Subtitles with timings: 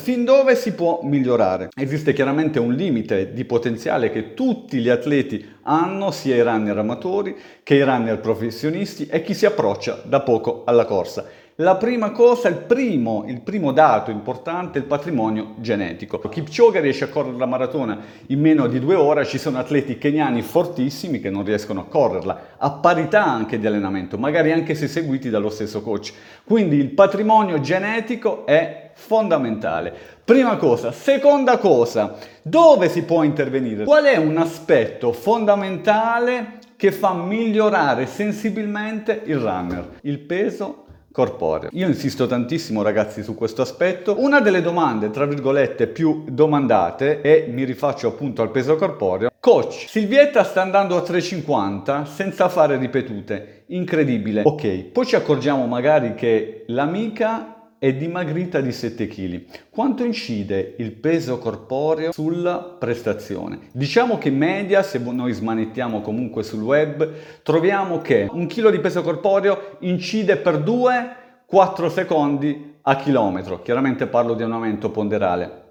[0.00, 1.68] Fin dove si può migliorare?
[1.76, 7.36] Esiste chiaramente un limite di potenziale che tutti gli atleti hanno, sia i runner amatori
[7.62, 11.26] che i runner professionisti e chi si approccia da poco alla corsa.
[11.60, 16.18] La prima cosa, il primo, il primo dato importante è il patrimonio genetico.
[16.18, 17.98] Kipchoge riesce a correre la maratona
[18.28, 22.40] in meno di due ore, ci sono atleti keniani fortissimi che non riescono a correrla,
[22.56, 26.14] a parità anche di allenamento, magari anche se seguiti dallo stesso coach.
[26.44, 29.92] Quindi il patrimonio genetico è fondamentale.
[30.24, 30.92] Prima cosa.
[30.92, 33.84] Seconda cosa, dove si può intervenire?
[33.84, 39.98] Qual è un aspetto fondamentale che fa migliorare sensibilmente il runner?
[40.00, 41.70] Il peso corporeo.
[41.72, 44.16] Io insisto tantissimo ragazzi su questo aspetto.
[44.18, 49.30] Una delle domande, tra virgolette, più domandate e mi rifaccio appunto al peso corporeo.
[49.40, 53.64] Coach, Silvietta sta andando a 3,50 senza fare ripetute.
[53.68, 54.42] Incredibile.
[54.44, 59.44] Ok, poi ci accorgiamo magari che l'amica è dimagrita di 7 kg.
[59.70, 63.70] Quanto incide il peso corporeo sulla prestazione?
[63.72, 67.10] Diciamo che in media, se noi smanettiamo comunque sul web,
[67.42, 73.62] troviamo che un chilo di peso corporeo incide per 2-4 secondi a chilometro.
[73.62, 75.62] Chiaramente parlo di un aumento ponderale.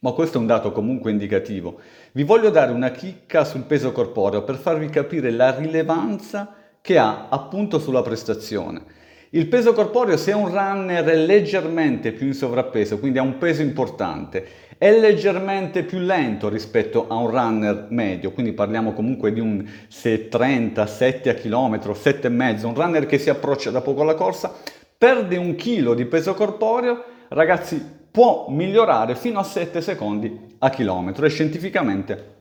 [0.00, 1.78] Ma questo è un dato comunque indicativo.
[2.10, 7.28] Vi voglio dare una chicca sul peso corporeo per farvi capire la rilevanza che ha
[7.28, 9.02] appunto sulla prestazione.
[9.34, 13.62] Il peso corporeo, se un runner è leggermente più in sovrappeso, quindi ha un peso
[13.62, 14.46] importante,
[14.78, 20.86] è leggermente più lento rispetto a un runner medio, quindi parliamo comunque di un 30,
[20.86, 24.54] 7 a chilometro, 7,5, un runner che si approccia da poco alla corsa,
[24.96, 31.26] perde un chilo di peso corporeo, ragazzi, può migliorare fino a 7 secondi a chilometro.
[31.26, 32.33] E scientificamente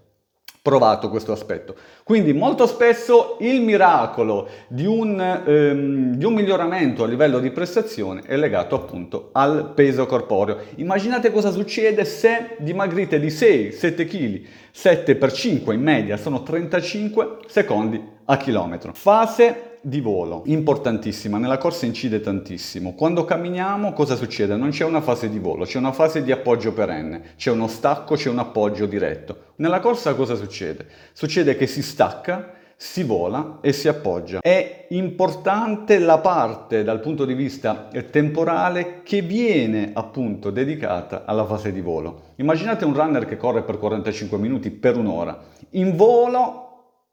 [0.64, 1.76] provato questo aspetto.
[2.06, 8.22] Quindi molto spesso il miracolo di un, ehm, di un, miglioramento a livello di prestazione
[8.26, 10.60] è legato appunto al peso corporeo.
[10.76, 17.40] Immaginate cosa succede se dimagrite di 6-7 kg, 7 per 5 in media sono 35
[17.48, 18.94] secondi a chilometro.
[18.94, 22.94] Fase di volo, importantissima, nella corsa incide tantissimo.
[22.94, 24.56] Quando camminiamo cosa succede?
[24.56, 28.16] Non c'è una fase di volo, c'è una fase di appoggio perenne, c'è uno stacco,
[28.16, 29.52] c'è un appoggio diretto.
[29.58, 30.88] Nella corsa cosa succede?
[31.12, 34.40] Succede che si stacca, si vola e si appoggia.
[34.40, 41.74] È importante la parte dal punto di vista temporale che viene appunto dedicata alla fase
[41.74, 42.34] di volo.
[42.36, 45.38] Immaginate un runner che corre per 45 minuti per un'ora.
[45.72, 46.64] In volo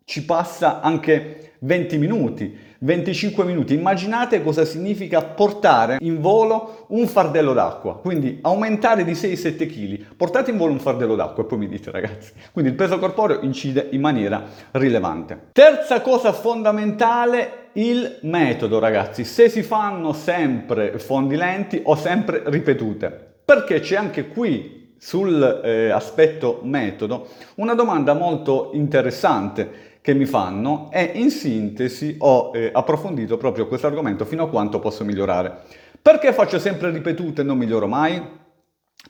[0.04, 3.75] ci passa anche 20 minuti, 25 minuti.
[3.75, 10.15] Immaginate cosa significa portare in volo un fardello d'acqua, quindi aumentare di 6-7 kg.
[10.16, 12.32] Portate in volo un fardello d'acqua e poi mi dite ragazzi.
[12.53, 15.49] Quindi il peso corporeo incide in maniera rilevante.
[15.53, 19.25] Terza cosa fondamentale, il metodo ragazzi.
[19.25, 23.28] Se si fanno sempre fondi lenti o sempre ripetute.
[23.44, 31.12] Perché c'è anche qui sull'aspetto eh, metodo una domanda molto interessante che mi fanno e
[31.15, 35.62] in sintesi ho eh, approfondito proprio questo argomento fino a quanto posso migliorare.
[36.00, 38.38] Perché faccio sempre ripetute e non miglioro mai?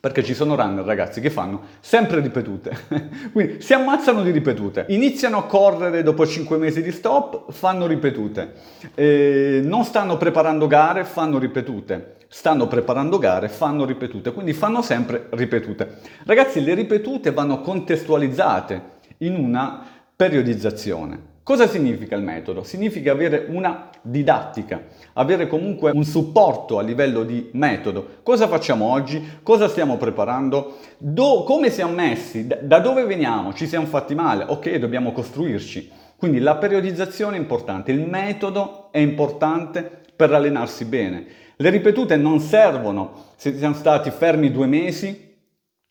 [0.01, 2.73] Perché ci sono runner, ragazzi, che fanno sempre ripetute.
[3.33, 4.87] Quindi si ammazzano di ripetute.
[4.89, 8.55] Iniziano a correre dopo 5 mesi di stop, fanno ripetute.
[8.95, 12.17] Eh, non stanno preparando gare, fanno ripetute.
[12.29, 14.33] Stanno preparando gare, fanno ripetute.
[14.33, 15.99] Quindi fanno sempre ripetute.
[16.25, 21.29] Ragazzi, le ripetute vanno contestualizzate in una periodizzazione.
[21.43, 22.63] Cosa significa il metodo?
[22.63, 24.83] Significa avere una didattica,
[25.15, 28.19] avere comunque un supporto a livello di metodo.
[28.23, 29.39] Cosa facciamo oggi?
[29.43, 30.77] Cosa stiamo preparando?
[30.99, 32.47] Do, come siamo messi?
[32.47, 33.55] Da, dove veniamo?
[33.55, 34.45] Ci siamo fatti male?
[34.47, 35.91] Ok, dobbiamo costruirci.
[36.19, 41.25] Quindi la periodizzazione è importante, il metodo è importante per allenarsi bene.
[41.57, 45.30] Le ripetute non servono se siamo stati fermi due mesi,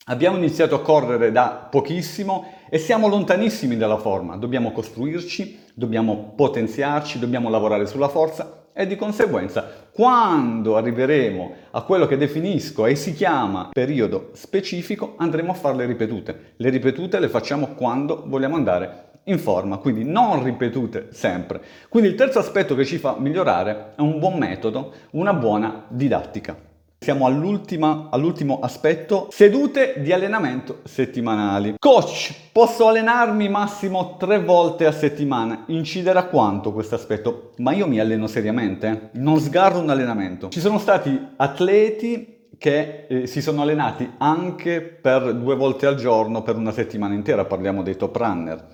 [0.10, 7.20] abbiamo iniziato a correre da pochissimo e siamo lontanissimi dalla forma, dobbiamo costruirci, dobbiamo potenziarci,
[7.20, 13.14] dobbiamo lavorare sulla forza e di conseguenza quando arriveremo a quello che definisco e si
[13.14, 16.54] chiama periodo specifico andremo a fare le ripetute.
[16.58, 21.62] Le ripetute le facciamo quando vogliamo andare in forma, quindi non ripetute sempre.
[21.88, 26.69] Quindi il terzo aspetto che ci fa migliorare è un buon metodo, una buona didattica.
[27.02, 31.76] Siamo all'ultimo aspetto, sedute di allenamento settimanali.
[31.80, 35.64] Coach, posso allenarmi massimo tre volte a settimana?
[35.68, 37.54] Inciderà quanto questo aspetto?
[37.60, 40.50] Ma io mi alleno seriamente, non sgarro un allenamento.
[40.50, 46.44] Ci sono stati atleti che eh, si sono allenati anche per due volte al giorno
[46.44, 48.68] per una settimana intera, parliamo dei top runner.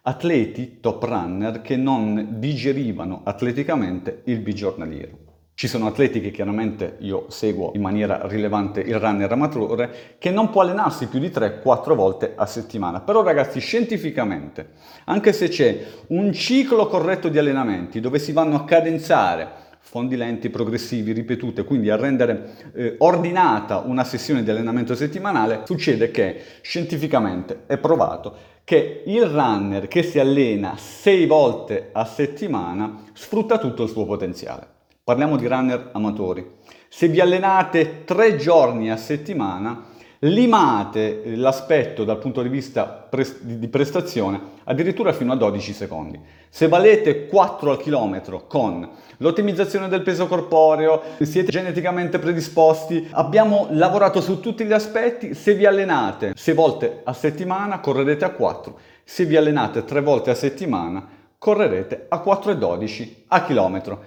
[0.00, 5.25] Atleti top runner che non digerivano atleticamente il bigiornaliero.
[5.58, 10.50] Ci sono atleti che chiaramente io seguo in maniera rilevante il runner amatore che non
[10.50, 13.00] può allenarsi più di 3-4 volte a settimana.
[13.00, 14.72] Però ragazzi, scientificamente,
[15.06, 19.48] anche se c'è un ciclo corretto di allenamenti dove si vanno a cadenzare
[19.80, 26.10] fondi lenti, progressivi, ripetute, quindi a rendere eh, ordinata una sessione di allenamento settimanale, succede
[26.10, 33.56] che scientificamente è provato che il runner che si allena 6 volte a settimana sfrutta
[33.56, 34.74] tutto il suo potenziale.
[35.06, 36.44] Parliamo di runner amatori.
[36.88, 39.84] Se vi allenate tre giorni a settimana,
[40.18, 43.08] limate l'aspetto dal punto di vista
[43.40, 46.18] di prestazione addirittura fino a 12 secondi.
[46.48, 48.88] Se valete 4 al chilometro con
[49.18, 55.66] l'ottimizzazione del peso corporeo, siete geneticamente predisposti, abbiamo lavorato su tutti gli aspetti, se vi
[55.66, 61.06] allenate 6 volte a settimana correrete a 4, se vi allenate 3 volte a settimana
[61.38, 64.06] correrete a 4,12 a chilometro.